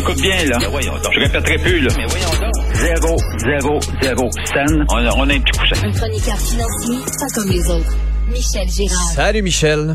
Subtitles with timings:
[0.00, 0.56] Écoute bien, là.
[0.58, 1.90] Je répéterai plus, là.
[1.98, 2.54] Mais voyons donc.
[2.72, 4.86] Zéro, zéro, zéro scène.
[4.90, 5.86] On a, on a un petit coussin.
[5.86, 7.96] Un chroniqueur financier, pas comme les autres.
[8.28, 9.12] Michel Gérard.
[9.14, 9.94] Salut Michel.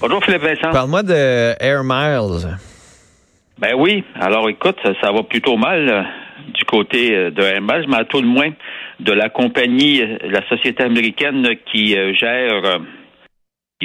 [0.00, 0.72] Bonjour, Philippe Vincent.
[0.72, 2.58] Parle-moi de Air Miles.
[3.60, 4.02] Ben oui.
[4.20, 6.02] Alors, écoute, ça, ça va plutôt mal euh,
[6.52, 8.50] du côté euh, de Air Miles, mais à tout le moins
[8.98, 12.80] de la compagnie, euh, la société américaine qui euh, gère...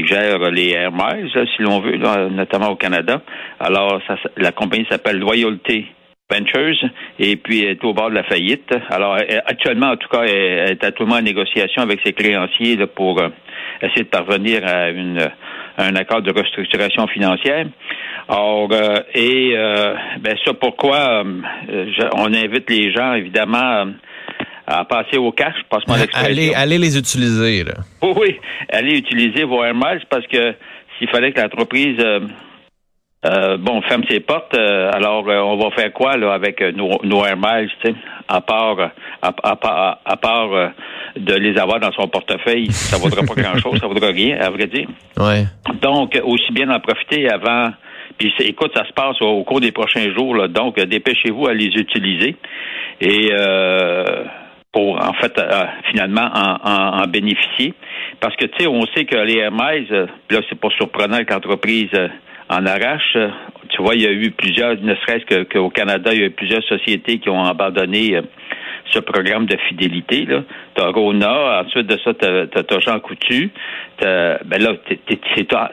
[0.06, 0.92] gère les Air
[1.56, 1.98] si l'on veut,
[2.30, 3.22] notamment au Canada.
[3.60, 5.86] Alors, ça, la compagnie s'appelle Loyalty
[6.32, 8.72] Ventures et puis est au bord de la faillite.
[8.90, 13.20] Alors, elle- actuellement, en tout cas, elle, est monde en négociation avec ses créanciers pour
[13.20, 13.30] euh,
[13.82, 14.90] essayer de parvenir à,
[15.82, 17.66] un accord de restructuration financière.
[18.28, 23.88] Or, euh, et euh, ben ça, pourquoi euh, on invite les gens, évidemment,
[24.70, 26.32] à passer au cash, passe-moi l'expression.
[26.32, 27.64] Allez, allez les utiliser.
[27.64, 27.74] Là.
[28.04, 28.40] Oui, oui,
[28.72, 30.54] allez utiliser vos Air Miles parce que
[30.98, 32.20] s'il fallait que l'entreprise euh,
[33.26, 36.72] euh, bon ferme ses portes, euh, alors euh, on va faire quoi là avec euh,
[36.72, 37.96] nos, nos Air Miles, tu sais,
[38.28, 40.72] à part à, à à part
[41.16, 44.52] de les avoir dans son portefeuille, ça vaudra pas grand chose, ça vaudra rien, à
[44.52, 44.88] vrai dire.
[45.18, 45.46] Ouais.
[45.82, 47.72] Donc, aussi bien en profiter avant.
[48.18, 50.36] Puis, écoute, ça se passe au, cours des prochains jours.
[50.36, 52.36] Là, donc, dépêchez-vous à les utiliser
[53.02, 54.24] et euh,
[54.72, 57.74] pour, en fait, euh, finalement, en, en- en bénéficier.
[58.20, 61.34] Parce que, tu sais, on sait que les Miles, euh, là, c'est pas surprenant que
[61.34, 62.08] l'entreprise euh,
[62.50, 63.18] en arrache.
[63.70, 66.32] Tu vois, il y a eu plusieurs, ne serait-ce qu'au Canada, il y a eu
[66.32, 68.22] plusieurs sociétés qui ont abandonné euh,
[68.92, 70.26] ce programme de fidélité.
[70.26, 70.42] Là.
[70.76, 73.52] T'as Rona, ensuite de ça, t'as, t'as Jean Coutu.
[74.02, 74.74] Ben là,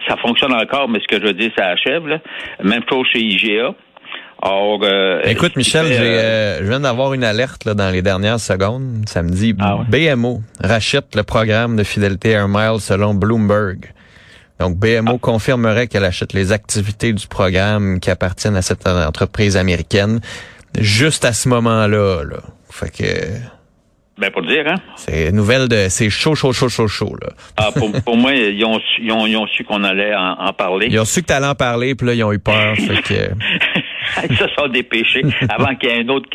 [0.06, 2.06] ça fonctionne encore, mais ce que je veux dire, ça achève.
[2.06, 2.18] Là.
[2.62, 3.74] Même chose chez IGA.
[4.42, 7.74] Or, euh, Écoute, ce qui Michel, fait, euh, euh, je viens d'avoir une alerte là,
[7.74, 9.04] dans les dernières secondes.
[9.08, 10.14] Ça me dit Ah ouais?
[10.14, 13.92] BMO rachète le programme de fidélité Air Miles selon Bloomberg.
[14.60, 15.18] Donc, BMO Ah.
[15.20, 20.20] confirmerait qu'elle achète les activités du programme qui appartiennent à cette entreprise américaine
[20.78, 22.22] juste à ce moment-là.
[22.24, 22.36] Là.
[22.70, 23.04] Fait que
[24.18, 24.76] ben, pour dire, hein?
[24.96, 27.16] c'est nouvelle de c'est chaud, chaud, chaud, chaud, chaud.
[27.20, 27.28] Là.
[27.58, 30.32] Ah, pour, pour moi, ils ont, su- ils ont, ils ont su qu'on allait en,
[30.38, 30.88] en parler.
[30.90, 32.74] Ils ont su que t'allais en parler, puis là, ils ont eu peur.
[32.76, 33.30] fait que
[34.28, 36.28] Ils se sont dépêchés avant qu'il y ait un autre,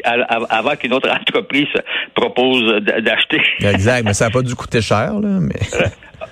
[0.49, 1.67] avant qu'une autre entreprise
[2.13, 3.41] propose d'acheter.
[3.61, 5.59] exact, mais ça n'a pas dû coûter cher, là, mais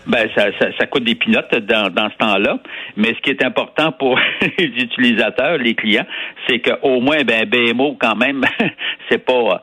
[0.05, 2.59] Ben, ça, ça, ça coûte des pinottes dans, dans ce temps-là.
[2.95, 4.19] Mais ce qui est important pour
[4.57, 6.05] les utilisateurs, les clients,
[6.47, 8.41] c'est qu'au moins, ben, BMO, quand même,
[9.09, 9.61] c'est pas,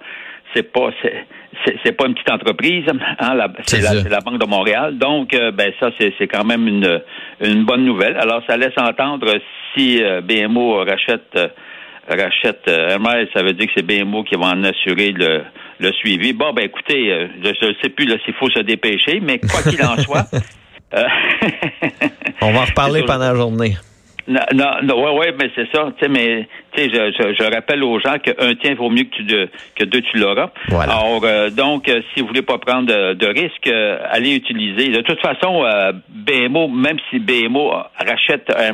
[0.56, 0.90] c'est pas,
[1.84, 2.84] c'est, pas une petite entreprise.
[3.20, 4.96] Hein, c'est, la, Banque de Montréal.
[4.96, 7.00] Donc, euh, ben, ça, c'est, quand même une,
[7.40, 8.16] une bonne nouvelle.
[8.16, 9.34] Alors, ça laisse entendre
[9.74, 11.48] si euh, BMO rachète, euh,
[12.08, 15.42] rachète euh, Hermès, ça veut dire que c'est BMO qui va en assurer le,
[15.78, 16.32] le suivi.
[16.32, 19.96] Bon, ben écoutez, je ne sais plus s'il faut se dépêcher, mais quoi qu'il en
[20.02, 20.26] soit.
[22.40, 23.76] on va en reparler pendant la journée.
[24.28, 25.88] Non, non, non, ouais, ouais, mais c'est ça.
[25.98, 29.04] Tu sais, mais tu sais, je, je, je rappelle aux gens qu'un tien vaut mieux
[29.04, 30.50] que, tu de, que deux tu l'auras.
[30.68, 30.92] Voilà.
[30.94, 34.88] Alors, euh, donc, euh, si vous voulez pas prendre de, de risques, euh, allez utiliser.
[34.88, 38.72] De toute façon, euh, BMO, même si BMO rachète euh,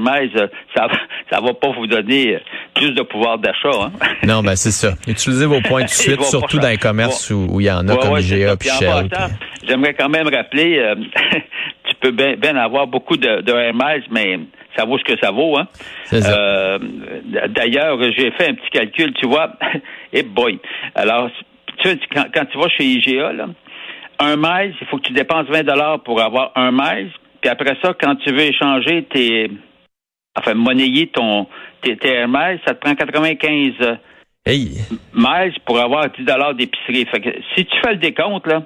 [0.75, 0.93] ça, va-
[1.31, 2.39] ça va pas vous donner
[2.75, 3.71] plus de pouvoir d'achat.
[3.83, 3.93] Hein?
[4.25, 4.95] Non, ben c'est ça.
[5.07, 7.87] Utilisez vos poins tout de suite, surtout dans les commerces où où il y en
[7.89, 9.09] a, Ouais, comme IGA puis Shell.
[9.69, 10.95] j'aimerais quand même rappeler, euh,
[11.85, 13.53] tu peux bien ben avoir beaucoup de, de
[14.11, 14.39] mais
[14.77, 15.57] ça vaut ce que ça vaut.
[15.59, 15.69] Hein?
[16.13, 16.79] Euh,
[17.49, 19.53] D'ailleurs, j'ai fait un petit calcul, tu vois.
[20.13, 20.59] Et boy.
[20.95, 21.31] Alors,
[21.79, 23.47] tu sais, quand, quand tu vas chez IGA, là,
[24.19, 27.11] un maïs, il faut que tu dépenses 20 dollars pour avoir un maïs.
[27.41, 29.51] Puis après ça, quand tu veux échanger tes,
[30.39, 31.47] enfin, monnayer ton,
[31.81, 33.97] tes, tes Miles, ça te prend 95 euh,
[34.45, 34.73] Hey,
[35.15, 37.07] miles pour avoir 10 dollars d'épicerie.
[37.07, 38.65] Fait que si tu fais le décompte, là,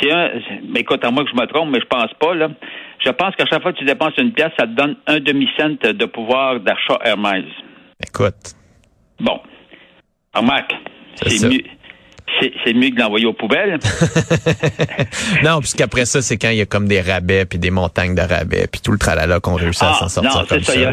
[0.00, 0.30] c'est un,
[0.72, 2.48] mais écoute, à moi que je me trompe, mais je pense pas, là.
[3.04, 5.68] Je pense qu'à chaque fois que tu dépenses une pièce, ça te donne un demi-cent
[5.82, 7.52] de pouvoir d'achat Miles.
[8.04, 8.54] écoute.
[9.20, 9.40] Bon.
[10.34, 10.72] Remarque,
[11.26, 11.62] C'est mieux.
[12.64, 13.78] C'est mieux que de l'envoyer aux poubelles.
[15.42, 18.20] non, puisqu'après ça, c'est quand il y a comme des rabais puis des montagnes de
[18.20, 20.72] rabais puis tout le tralala qu'on réussit à s'en sortir Ah, non, comme ça.
[20.74, 20.90] ça.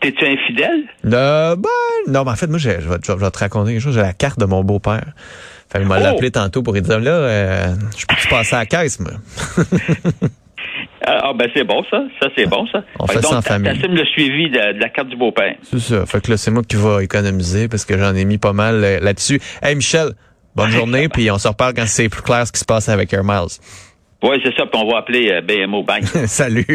[0.00, 0.84] T'es-tu infidèle?
[1.06, 1.68] Euh, ben,
[2.12, 3.94] non, mais en fait, moi, je vais, je vais te raconter quelque chose.
[3.94, 5.04] J'ai la carte de mon beau-père.
[5.70, 6.06] Fait qu'il m'a Oh!
[6.06, 7.66] appelé tantôt pour lui dire, là, euh,
[7.96, 9.12] je peux-tu passer à la caisse, moi?
[11.04, 12.82] Ah, ben c'est bon ça, ça c'est bon ça.
[12.98, 13.72] On fait, ça en famille.
[13.72, 15.54] T'assumes le suivi de, de, la carte du beau-père.
[15.62, 16.04] C'est ça.
[16.04, 18.84] Fait que là, c'est moi qui va économiser parce que j'en ai mis pas mal
[18.84, 19.40] euh, là-dessus.
[19.62, 20.10] Hey Michel,
[20.54, 23.12] bonne journée, puis on se reparle quand c'est plus clair ce qui se passe avec
[23.12, 23.56] Air Miles.
[24.22, 26.02] Oui, c'est ça, puis on va appeler euh, BMO Bank.
[26.26, 26.66] Salut.